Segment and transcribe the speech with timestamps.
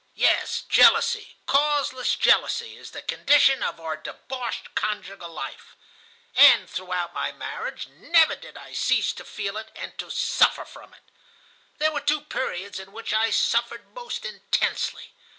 [0.15, 5.75] "Yes, jealousy, causeless jealousy, is the condition of our debauched conjugal life.
[6.33, 10.95] And throughout my marriage never did I cease to feel it and to suffer from
[10.95, 11.03] it.
[11.77, 15.13] There were two periods in which I suffered most intensely.